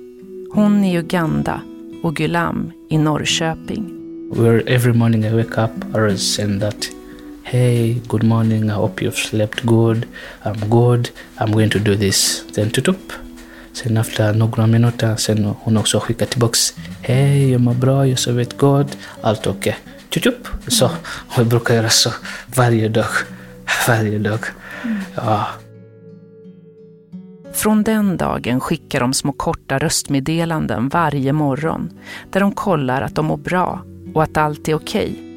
[0.52, 1.62] Hon i Uganda
[2.04, 3.90] och Gulam i Norrköping.
[4.36, 6.90] Where every morning I wake up, I always send that,
[7.44, 10.06] hey, good morning, I hope you've slept good,
[10.44, 12.44] I'm good, I'm going to do this.
[12.56, 13.14] Then tutup.
[13.74, 18.58] Sen efter några minuter, sen hon också skickat tillbaks, hej, jag mår bra, jag sovit
[18.58, 19.78] gott, allt okej
[20.22, 22.10] tjup, Så, Och vi brukar göra så
[22.56, 23.06] varje dag.
[23.88, 24.40] Varje dag.
[25.16, 25.48] Ja.
[27.54, 31.90] Från den dagen skickar de små korta röstmeddelanden varje morgon
[32.32, 35.30] där de kollar att de mår bra och att allt är okej.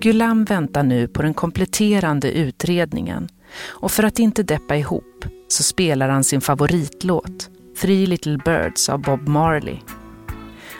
[0.00, 3.28] Gulam väntar nu på den kompletterande utredningen
[3.68, 9.02] och för att inte deppa ihop så spelar han sin favoritlåt Three Little Birds av
[9.02, 9.76] Bob Marley.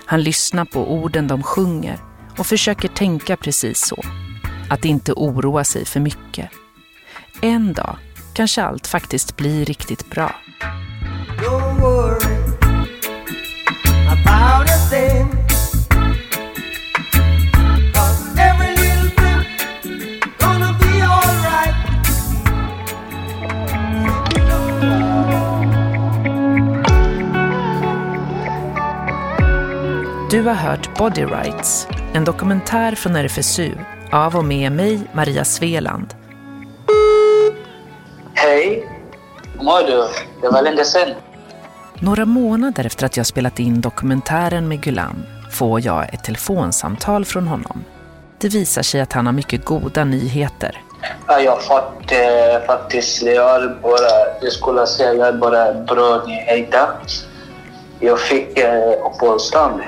[0.06, 1.98] Han lyssnar på orden de sjunger
[2.38, 4.02] och försöker tänka precis så.
[4.70, 6.50] Att inte oroa sig för mycket.
[7.40, 7.96] En dag
[8.34, 10.34] kanske allt faktiskt blir riktigt bra.
[30.32, 33.72] Du har hört Body Rights, en dokumentär från RFSU
[34.12, 36.14] av och med mig, Maria Sveland.
[38.34, 38.88] Hej,
[39.52, 40.08] hur mår du?
[40.40, 41.14] Det var länge sedan.
[41.94, 47.48] Några månader efter att jag spelat in dokumentären med Gulam får jag ett telefonsamtal från
[47.48, 47.84] honom.
[48.38, 50.80] Det visar sig att han har mycket goda nyheter.
[51.26, 56.22] Ja, jag har fått eh, faktiskt, jag är bara, jag skulle säga jag bara bra
[56.26, 56.88] nyheter.
[58.00, 59.80] Jag fick eh, uppehållstillstånd.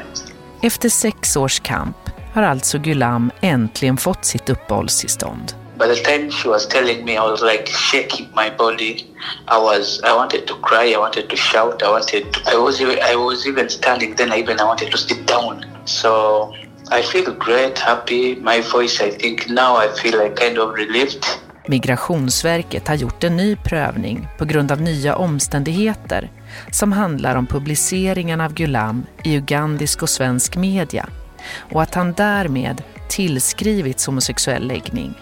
[0.63, 1.97] Efter sex års kamp
[2.35, 5.55] har alltså Gulam äntligen fått sitt uppehållstillstånd.
[5.79, 9.07] By the time she was telling me, I was like shaking my body.
[9.49, 12.81] I was, I wanted to cry, I wanted to shout, I wanted to, I was,
[12.81, 15.65] I was even standing then, I even I wanted to sit down.
[15.85, 16.11] So
[16.91, 18.37] I feel great, happy.
[18.41, 21.25] My voice, I think now I feel like kind of relieved.
[21.67, 26.31] Migrationsverket har gjort en ny prövning på grund av nya omständigheter
[26.71, 31.09] som handlar om publiceringen av Gulam i ugandisk och svensk media
[31.73, 35.15] och att han därmed tillskrivits homosexuell läggning.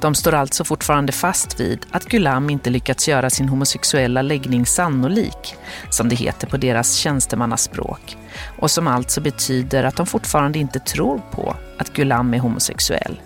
[0.00, 5.54] De står alltså fortfarande fast vid att Gulam inte lyckats göra sin homosexuella läggning sannolik,
[5.90, 8.16] som det heter på deras tjänstemannaspråk,
[8.58, 13.20] och som alltså betyder att de fortfarande inte tror på att Gulam är homosexuell.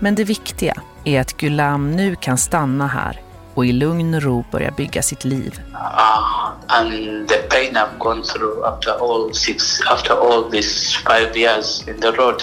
[0.00, 0.74] Men det viktiga
[1.04, 3.20] är att Gulam nu kan stanna här
[3.58, 5.60] och i lugn och ro börja bygga sitt liv.
[5.72, 11.84] Uh, and the pain I've gone through after all six, after all these five years
[11.88, 12.42] in the road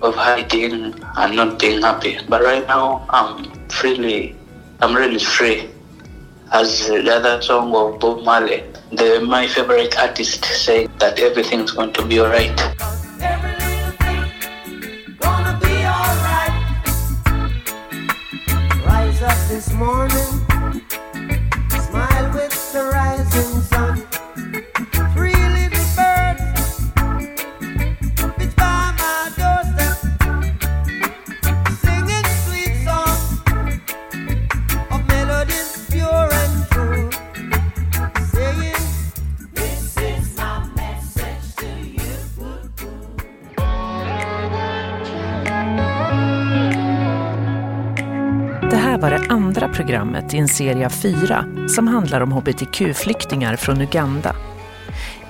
[0.00, 2.18] of hiding and not being happy.
[2.28, 4.36] But right now, I'm freely,
[4.80, 5.68] I'm really free.
[6.52, 8.62] As the other song of Bob Marley,
[8.92, 12.60] the, my favorite artist, saying that everything's going to be alright.
[19.78, 20.25] Morning,
[48.96, 53.80] här var det andra programmet i en serie av fyra som handlar om hbtq-flyktingar från
[53.80, 54.36] Uganda.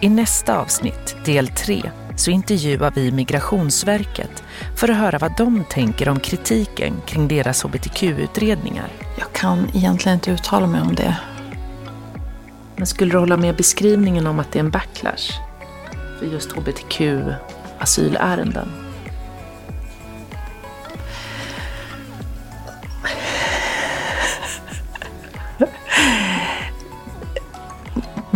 [0.00, 4.44] I nästa avsnitt, del tre, så intervjuar vi Migrationsverket
[4.76, 8.88] för att höra vad de tänker om kritiken kring deras hbtq-utredningar.
[9.18, 11.16] Jag kan egentligen inte uttala mig om det.
[12.76, 15.40] Men skulle du hålla med beskrivningen om att det är en backlash
[16.18, 18.85] för just hbtq-asylärenden?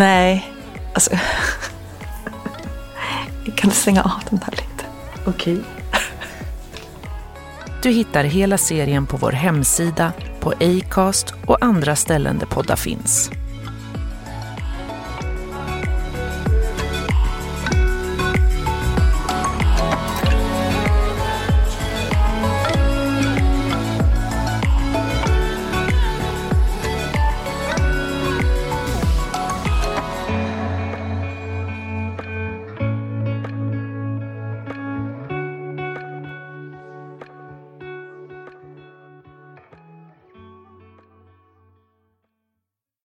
[0.01, 0.53] Nej,
[0.95, 1.11] alltså...
[3.45, 4.85] Kan kan stänga av den här lite.
[5.27, 5.61] Okej.
[7.83, 13.31] Du hittar hela serien på vår hemsida, på Acast och andra ställen där poddar finns.